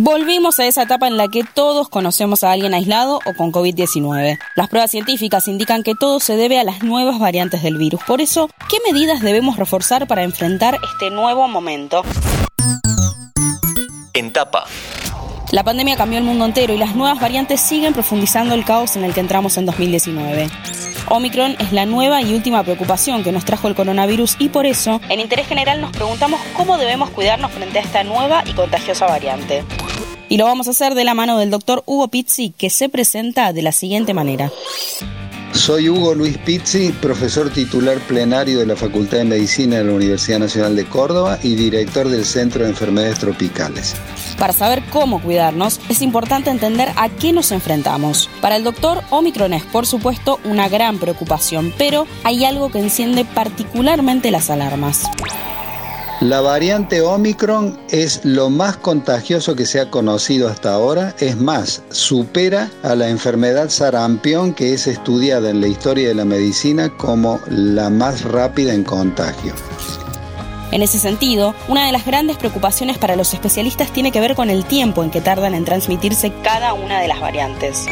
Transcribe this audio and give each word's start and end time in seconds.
Volvimos 0.00 0.60
a 0.60 0.66
esa 0.68 0.84
etapa 0.84 1.08
en 1.08 1.16
la 1.16 1.26
que 1.26 1.42
todos 1.42 1.88
conocemos 1.88 2.44
a 2.44 2.52
alguien 2.52 2.72
aislado 2.72 3.18
o 3.24 3.34
con 3.34 3.50
COVID-19. 3.50 4.38
Las 4.54 4.68
pruebas 4.68 4.92
científicas 4.92 5.48
indican 5.48 5.82
que 5.82 5.96
todo 5.96 6.20
se 6.20 6.36
debe 6.36 6.60
a 6.60 6.62
las 6.62 6.84
nuevas 6.84 7.18
variantes 7.18 7.64
del 7.64 7.78
virus. 7.78 8.04
Por 8.04 8.20
eso, 8.20 8.48
¿qué 8.70 8.76
medidas 8.86 9.22
debemos 9.22 9.56
reforzar 9.56 10.06
para 10.06 10.22
enfrentar 10.22 10.78
este 10.94 11.10
nuevo 11.10 11.48
momento? 11.48 12.04
En 14.14 14.32
tapa. 14.32 14.66
La 15.50 15.64
pandemia 15.64 15.96
cambió 15.96 16.20
el 16.20 16.24
mundo 16.24 16.44
entero 16.44 16.74
y 16.74 16.78
las 16.78 16.94
nuevas 16.94 17.18
variantes 17.18 17.60
siguen 17.60 17.92
profundizando 17.92 18.54
el 18.54 18.64
caos 18.64 18.94
en 18.94 19.02
el 19.02 19.12
que 19.12 19.20
entramos 19.20 19.56
en 19.56 19.66
2019. 19.66 20.48
Omicron 21.08 21.56
es 21.58 21.72
la 21.72 21.86
nueva 21.86 22.22
y 22.22 22.34
última 22.34 22.62
preocupación 22.62 23.24
que 23.24 23.32
nos 23.32 23.44
trajo 23.44 23.66
el 23.66 23.74
coronavirus 23.74 24.36
y 24.38 24.50
por 24.50 24.64
eso, 24.64 25.00
en 25.08 25.18
Interés 25.18 25.48
General 25.48 25.80
nos 25.80 25.90
preguntamos 25.90 26.40
cómo 26.56 26.78
debemos 26.78 27.10
cuidarnos 27.10 27.50
frente 27.50 27.80
a 27.80 27.82
esta 27.82 28.04
nueva 28.04 28.44
y 28.46 28.52
contagiosa 28.52 29.06
variante. 29.06 29.64
Y 30.28 30.36
lo 30.36 30.44
vamos 30.44 30.68
a 30.68 30.70
hacer 30.70 30.94
de 30.94 31.04
la 31.04 31.14
mano 31.14 31.38
del 31.38 31.50
doctor 31.50 31.82
Hugo 31.86 32.08
Pizzi, 32.08 32.50
que 32.50 32.70
se 32.70 32.88
presenta 32.88 33.52
de 33.52 33.62
la 33.62 33.72
siguiente 33.72 34.12
manera. 34.12 34.52
Soy 35.52 35.88
Hugo 35.88 36.14
Luis 36.14 36.36
Pizzi, 36.38 36.92
profesor 36.92 37.50
titular 37.50 37.98
plenario 38.00 38.58
de 38.58 38.66
la 38.66 38.76
Facultad 38.76 39.18
de 39.18 39.24
Medicina 39.24 39.78
de 39.78 39.84
la 39.84 39.92
Universidad 39.92 40.38
Nacional 40.38 40.76
de 40.76 40.84
Córdoba 40.84 41.38
y 41.42 41.54
director 41.54 42.08
del 42.08 42.24
Centro 42.24 42.62
de 42.62 42.70
Enfermedades 42.70 43.18
Tropicales. 43.18 43.96
Para 44.38 44.52
saber 44.52 44.82
cómo 44.92 45.20
cuidarnos, 45.20 45.80
es 45.88 46.02
importante 46.02 46.50
entender 46.50 46.90
a 46.96 47.08
qué 47.08 47.32
nos 47.32 47.50
enfrentamos. 47.50 48.28
Para 48.40 48.56
el 48.56 48.64
doctor, 48.64 49.02
Omicron 49.10 49.54
es, 49.54 49.64
por 49.64 49.86
supuesto, 49.86 50.38
una 50.44 50.68
gran 50.68 50.98
preocupación, 50.98 51.72
pero 51.76 52.06
hay 52.22 52.44
algo 52.44 52.70
que 52.70 52.78
enciende 52.78 53.24
particularmente 53.24 54.30
las 54.30 54.50
alarmas. 54.50 55.04
La 56.20 56.40
variante 56.40 57.00
Omicron 57.00 57.78
es 57.90 58.24
lo 58.24 58.50
más 58.50 58.76
contagioso 58.76 59.54
que 59.54 59.66
se 59.66 59.78
ha 59.78 59.88
conocido 59.88 60.48
hasta 60.48 60.72
ahora, 60.72 61.14
es 61.20 61.36
más, 61.36 61.84
supera 61.90 62.72
a 62.82 62.96
la 62.96 63.08
enfermedad 63.08 63.68
sarampión 63.68 64.52
que 64.52 64.74
es 64.74 64.88
estudiada 64.88 65.48
en 65.48 65.60
la 65.60 65.68
historia 65.68 66.08
de 66.08 66.16
la 66.16 66.24
medicina 66.24 66.88
como 66.88 67.38
la 67.46 67.88
más 67.88 68.24
rápida 68.24 68.74
en 68.74 68.82
contagio. 68.82 69.54
En 70.72 70.82
ese 70.82 70.98
sentido, 70.98 71.54
una 71.68 71.86
de 71.86 71.92
las 71.92 72.04
grandes 72.04 72.36
preocupaciones 72.36 72.98
para 72.98 73.14
los 73.14 73.32
especialistas 73.32 73.92
tiene 73.92 74.10
que 74.10 74.20
ver 74.20 74.34
con 74.34 74.50
el 74.50 74.64
tiempo 74.64 75.04
en 75.04 75.12
que 75.12 75.20
tardan 75.20 75.54
en 75.54 75.64
transmitirse 75.64 76.32
cada 76.42 76.74
una 76.74 77.00
de 77.00 77.06
las 77.06 77.20
variantes. 77.20 77.86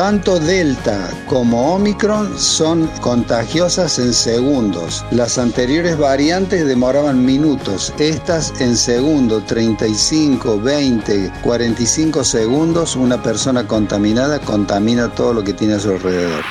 Tanto 0.00 0.40
Delta 0.40 1.10
como 1.26 1.74
Omicron 1.74 2.38
son 2.38 2.86
contagiosas 3.02 3.98
en 3.98 4.14
segundos. 4.14 5.04
Las 5.10 5.36
anteriores 5.36 5.98
variantes 5.98 6.64
demoraban 6.66 7.22
minutos. 7.22 7.92
Estas 7.98 8.58
en 8.62 8.78
segundos, 8.78 9.44
35, 9.44 10.58
20, 10.58 11.30
45 11.42 12.24
segundos, 12.24 12.96
una 12.96 13.22
persona 13.22 13.66
contaminada 13.66 14.38
contamina 14.38 15.14
todo 15.14 15.34
lo 15.34 15.44
que 15.44 15.52
tiene 15.52 15.74
a 15.74 15.78
su 15.78 15.90
alrededor. 15.90 16.44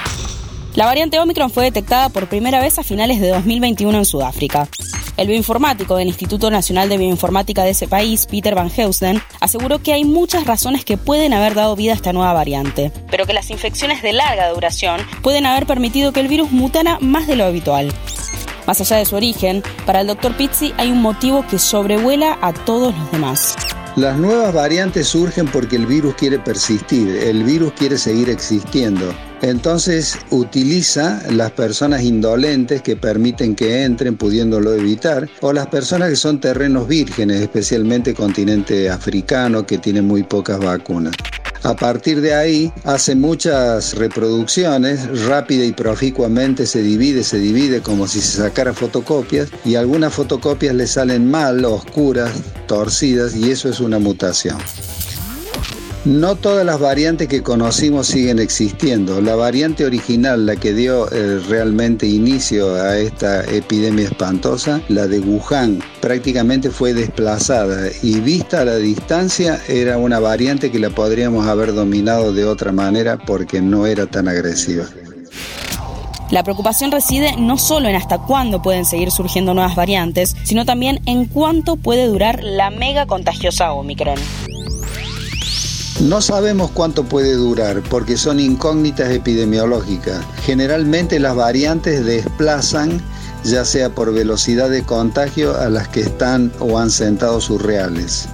La 0.75 0.85
variante 0.85 1.17
Omicron 1.17 1.49
fue 1.49 1.63
detectada 1.63 2.09
por 2.09 2.27
primera 2.29 2.59
vez 2.59 2.77
a 2.77 2.83
finales 2.83 3.19
de 3.19 3.29
2021 3.29 3.97
en 3.97 4.05
Sudáfrica. 4.05 4.67
El 5.19 5.27
bioinformático 5.27 5.97
del 5.97 6.07
Instituto 6.07 6.49
Nacional 6.49 6.87
de 6.87 6.97
Bioinformática 6.97 7.65
de 7.65 7.71
ese 7.71 7.89
país, 7.89 8.25
Peter 8.25 8.55
Van 8.55 8.71
Heusden, 8.71 9.21
aseguró 9.41 9.83
que 9.83 9.91
hay 9.91 10.05
muchas 10.05 10.45
razones 10.45 10.85
que 10.85 10.95
pueden 10.95 11.33
haber 11.33 11.55
dado 11.55 11.75
vida 11.75 11.91
a 11.91 11.95
esta 11.95 12.13
nueva 12.13 12.31
variante, 12.31 12.93
pero 13.11 13.25
que 13.25 13.33
las 13.33 13.49
infecciones 13.49 14.01
de 14.01 14.13
larga 14.13 14.47
duración 14.47 15.01
pueden 15.21 15.45
haber 15.45 15.65
permitido 15.65 16.13
que 16.13 16.21
el 16.21 16.29
virus 16.29 16.53
mutara 16.53 16.99
más 17.01 17.27
de 17.27 17.35
lo 17.35 17.43
habitual. 17.43 17.91
Más 18.65 18.79
allá 18.79 18.95
de 18.95 19.03
su 19.03 19.17
origen, 19.17 19.61
para 19.85 19.99
el 19.99 20.07
Dr. 20.07 20.37
Pizzi 20.37 20.73
hay 20.77 20.89
un 20.89 21.01
motivo 21.01 21.45
que 21.45 21.59
sobrevuela 21.59 22.37
a 22.41 22.53
todos 22.53 22.97
los 22.97 23.11
demás. 23.11 23.57
Las 23.99 24.17
nuevas 24.17 24.53
variantes 24.53 25.07
surgen 25.07 25.45
porque 25.47 25.75
el 25.75 25.85
virus 25.85 26.15
quiere 26.15 26.39
persistir, 26.39 27.17
el 27.17 27.43
virus 27.43 27.73
quiere 27.73 27.97
seguir 27.97 28.29
existiendo. 28.29 29.13
Entonces 29.41 30.17
utiliza 30.29 31.21
las 31.29 31.51
personas 31.51 32.03
indolentes 32.03 32.81
que 32.81 32.95
permiten 32.95 33.57
que 33.57 33.83
entren 33.83 34.15
pudiéndolo 34.15 34.73
evitar 34.73 35.27
o 35.41 35.51
las 35.51 35.67
personas 35.67 36.11
que 36.11 36.15
son 36.15 36.39
terrenos 36.39 36.87
vírgenes, 36.87 37.41
especialmente 37.41 38.13
continente 38.13 38.89
africano 38.89 39.65
que 39.65 39.77
tiene 39.79 40.01
muy 40.01 40.23
pocas 40.23 40.59
vacunas. 40.59 41.13
A 41.63 41.75
partir 41.75 42.21
de 42.21 42.33
ahí 42.33 42.71
hace 42.85 43.15
muchas 43.15 43.93
reproducciones, 43.95 45.25
rápida 45.25 45.65
y 45.65 45.73
proficuamente 45.73 46.65
se 46.65 46.81
divide, 46.81 47.23
se 47.23 47.37
divide 47.37 47.81
como 47.81 48.07
si 48.07 48.21
se 48.21 48.37
sacara 48.37 48.73
fotocopias 48.73 49.49
y 49.65 49.75
algunas 49.75 50.13
fotocopias 50.13 50.73
le 50.73 50.87
salen 50.87 51.29
mal, 51.29 51.65
oscuras, 51.65 52.31
torcidas 52.65 53.35
y 53.35 53.51
eso 53.51 53.69
es 53.69 53.81
una 53.81 53.99
mutación. 53.99 54.57
No 56.09 56.35
todas 56.35 56.65
las 56.65 56.79
variantes 56.79 57.27
que 57.27 57.43
conocimos 57.43 58.07
siguen 58.07 58.39
existiendo. 58.39 59.21
La 59.21 59.35
variante 59.35 59.85
original, 59.85 60.47
la 60.47 60.55
que 60.55 60.73
dio 60.73 61.07
eh, 61.11 61.39
realmente 61.47 62.07
inicio 62.07 62.73
a 62.73 62.97
esta 62.97 63.43
epidemia 63.45 64.05
espantosa, 64.05 64.81
la 64.87 65.05
de 65.05 65.19
Wuhan, 65.19 65.83
prácticamente 66.01 66.71
fue 66.71 66.95
desplazada 66.95 67.89
y 68.01 68.21
vista 68.21 68.61
a 68.61 68.65
la 68.65 68.77
distancia 68.77 69.61
era 69.67 69.99
una 69.99 70.19
variante 70.19 70.71
que 70.71 70.79
la 70.79 70.89
podríamos 70.89 71.45
haber 71.45 71.75
dominado 71.75 72.33
de 72.33 72.43
otra 72.43 72.71
manera 72.71 73.19
porque 73.19 73.61
no 73.61 73.85
era 73.85 74.07
tan 74.07 74.27
agresiva. 74.27 74.85
La 76.31 76.41
preocupación 76.41 76.89
reside 76.89 77.35
no 77.37 77.59
solo 77.59 77.87
en 77.87 77.95
hasta 77.95 78.17
cuándo 78.17 78.63
pueden 78.63 78.85
seguir 78.85 79.11
surgiendo 79.11 79.53
nuevas 79.53 79.75
variantes, 79.75 80.35
sino 80.41 80.65
también 80.65 81.01
en 81.05 81.25
cuánto 81.25 81.75
puede 81.75 82.07
durar 82.07 82.43
la 82.43 82.71
mega 82.71 83.05
contagiosa 83.05 83.73
Omicron. 83.73 84.17
No 85.99 86.21
sabemos 86.21 86.71
cuánto 86.71 87.03
puede 87.03 87.33
durar 87.33 87.81
porque 87.89 88.15
son 88.15 88.39
incógnitas 88.39 89.11
epidemiológicas. 89.11 90.23
Generalmente 90.45 91.19
las 91.19 91.35
variantes 91.35 92.05
desplazan 92.05 93.01
ya 93.43 93.65
sea 93.65 93.89
por 93.89 94.13
velocidad 94.13 94.69
de 94.69 94.83
contagio 94.83 95.59
a 95.59 95.69
las 95.69 95.89
que 95.89 96.01
están 96.01 96.53
o 96.59 96.77
han 96.77 96.89
sentado 96.89 97.41
sus 97.41 97.61
reales. 97.61 98.29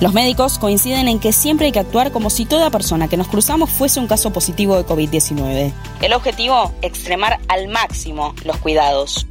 Los 0.00 0.12
médicos 0.12 0.58
coinciden 0.58 1.08
en 1.08 1.18
que 1.18 1.32
siempre 1.32 1.66
hay 1.66 1.72
que 1.72 1.78
actuar 1.80 2.12
como 2.12 2.30
si 2.30 2.44
toda 2.44 2.70
persona 2.70 3.08
que 3.08 3.16
nos 3.16 3.28
cruzamos 3.28 3.70
fuese 3.70 3.98
un 3.98 4.06
caso 4.06 4.30
positivo 4.32 4.76
de 4.76 4.84
COVID-19. 4.84 5.72
El 6.02 6.12
objetivo, 6.12 6.72
extremar 6.82 7.40
al 7.48 7.68
máximo 7.68 8.34
los 8.44 8.58
cuidados. 8.58 9.26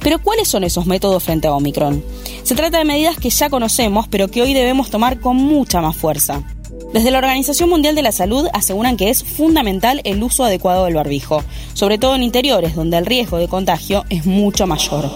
Pero 0.00 0.20
¿cuáles 0.20 0.48
son 0.48 0.64
esos 0.64 0.86
métodos 0.86 1.22
frente 1.22 1.48
a 1.48 1.52
Omicron? 1.52 2.02
Se 2.42 2.54
trata 2.54 2.78
de 2.78 2.84
medidas 2.84 3.16
que 3.16 3.30
ya 3.30 3.48
conocemos, 3.48 4.06
pero 4.08 4.28
que 4.28 4.42
hoy 4.42 4.54
debemos 4.54 4.90
tomar 4.90 5.20
con 5.20 5.36
mucha 5.36 5.80
más 5.80 5.96
fuerza. 5.96 6.42
Desde 6.92 7.10
la 7.10 7.18
Organización 7.18 7.68
Mundial 7.68 7.94
de 7.94 8.02
la 8.02 8.12
Salud 8.12 8.48
aseguran 8.54 8.96
que 8.96 9.10
es 9.10 9.22
fundamental 9.22 10.00
el 10.04 10.22
uso 10.22 10.44
adecuado 10.44 10.86
del 10.86 10.94
barbijo, 10.94 11.44
sobre 11.74 11.98
todo 11.98 12.14
en 12.14 12.22
interiores 12.22 12.74
donde 12.74 12.96
el 12.96 13.04
riesgo 13.04 13.36
de 13.36 13.46
contagio 13.46 14.04
es 14.08 14.24
mucho 14.24 14.66
mayor. 14.66 15.10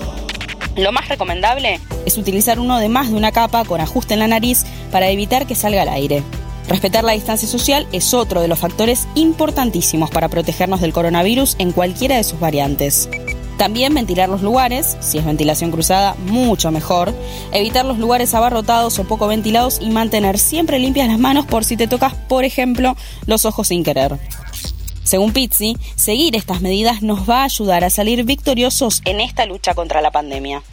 Lo 0.77 0.93
más 0.93 1.09
recomendable 1.09 1.81
es 2.05 2.19
utilizar 2.19 2.61
uno 2.61 2.79
de 2.79 2.91
más 2.91 3.11
de 3.11 3.17
una 3.17 3.33
capa 3.33 3.65
con 3.65 3.81
ajuste 3.81 4.15
en 4.15 4.21
la 4.21 4.29
nariz 4.29 4.65
para 4.91 5.09
evitar 5.09 5.47
que 5.47 5.55
salga 5.55 5.83
al 5.83 5.89
aire. 5.89 6.23
Respetar 6.69 7.05
la 7.05 7.13
distancia 7.13 7.49
social 7.49 7.87
es 7.93 8.13
otro 8.13 8.43
de 8.43 8.49
los 8.49 8.59
factores 8.59 9.09
importantísimos 9.15 10.11
para 10.11 10.29
protegernos 10.29 10.83
del 10.83 10.93
coronavirus 10.93 11.57
en 11.59 11.73
cualquiera 11.73 12.17
de 12.17 12.25
sus 12.25 12.39
variantes. 12.39 13.09
También 13.63 13.95
ventilar 13.95 14.29
los 14.29 14.43
lugares, 14.43 14.97
si 14.99 15.19
es 15.19 15.25
ventilación 15.25 15.71
cruzada, 15.71 16.17
mucho 16.27 16.73
mejor. 16.73 17.15
Evitar 17.53 17.85
los 17.85 17.97
lugares 17.97 18.35
abarrotados 18.35 18.99
o 18.99 19.05
poco 19.05 19.29
ventilados 19.29 19.79
y 19.81 19.91
mantener 19.91 20.41
siempre 20.41 20.81
limpias 20.81 21.07
las 21.07 21.21
manos 21.21 21.47
por 21.47 21.65
si 21.65 21.77
te 21.77 21.87
tocas, 21.87 22.13
por 22.13 22.43
ejemplo, 22.43 22.97
los 23.27 23.45
ojos 23.45 23.69
sin 23.69 23.85
querer. 23.85 24.19
Según 25.05 25.33
Pizzi, 25.33 25.77
seguir 25.95 26.35
estas 26.35 26.61
medidas 26.61 27.03
nos 27.03 27.31
va 27.31 27.43
a 27.43 27.45
ayudar 27.45 27.85
a 27.85 27.91
salir 27.91 28.25
victoriosos 28.25 29.01
en 29.05 29.21
esta 29.21 29.47
lucha 29.47 29.75
contra 29.75 30.01
la 30.01 30.11
pandemia. 30.11 30.65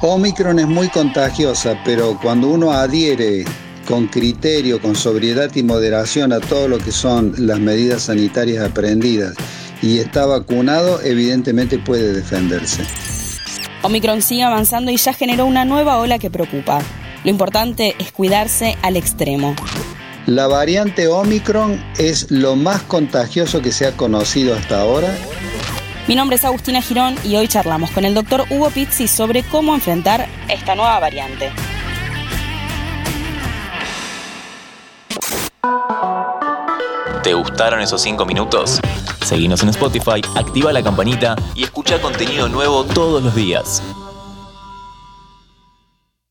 Omicron 0.00 0.60
es 0.60 0.68
muy 0.68 0.90
contagiosa, 0.90 1.76
pero 1.84 2.20
cuando 2.22 2.46
uno 2.50 2.70
adhiere 2.70 3.44
con 3.88 4.06
criterio, 4.06 4.80
con 4.80 4.94
sobriedad 4.94 5.50
y 5.56 5.64
moderación 5.64 6.32
a 6.32 6.38
todo 6.38 6.68
lo 6.68 6.78
que 6.78 6.92
son 6.92 7.34
las 7.36 7.58
medidas 7.58 8.02
sanitarias 8.02 8.64
aprendidas 8.64 9.34
y 9.82 9.98
está 9.98 10.24
vacunado, 10.24 11.02
evidentemente 11.02 11.78
puede 11.78 12.12
defenderse. 12.14 12.84
Omicron 13.82 14.22
sigue 14.22 14.44
avanzando 14.44 14.92
y 14.92 14.96
ya 14.96 15.12
generó 15.12 15.44
una 15.44 15.64
nueva 15.64 15.98
ola 15.98 16.18
que 16.18 16.30
preocupa. 16.30 16.80
Lo 17.24 17.30
importante 17.30 17.96
es 17.98 18.12
cuidarse 18.12 18.76
al 18.82 18.96
extremo. 18.96 19.54
La 20.26 20.46
variante 20.46 21.08
Omicron 21.08 21.84
es 21.98 22.30
lo 22.30 22.54
más 22.54 22.82
contagioso 22.82 23.60
que 23.60 23.72
se 23.72 23.86
ha 23.86 23.96
conocido 23.96 24.54
hasta 24.54 24.80
ahora. 24.80 25.12
Mi 26.06 26.14
nombre 26.14 26.36
es 26.36 26.44
Agustina 26.44 26.80
Girón 26.80 27.16
y 27.24 27.36
hoy 27.36 27.48
charlamos 27.48 27.90
con 27.90 28.04
el 28.04 28.14
doctor 28.14 28.44
Hugo 28.50 28.70
Pizzi 28.70 29.08
sobre 29.08 29.42
cómo 29.42 29.74
enfrentar 29.74 30.28
esta 30.48 30.74
nueva 30.76 31.00
variante. 31.00 31.50
¿Te 37.22 37.34
gustaron 37.34 37.80
esos 37.80 38.02
5 38.02 38.26
minutos? 38.26 38.80
Seguinos 39.22 39.62
en 39.62 39.70
Spotify, 39.70 40.20
activa 40.34 40.72
la 40.72 40.82
campanita 40.82 41.36
y 41.54 41.64
escucha 41.64 42.00
contenido 42.00 42.48
nuevo 42.48 42.84
todos 42.84 43.22
los 43.22 43.34
días. 43.34 43.82